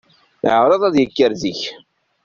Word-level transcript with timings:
Iɛṛeḍ 0.51 0.81
ad 0.83 0.91
d-yekker 0.93 1.31
zik. 1.41 1.61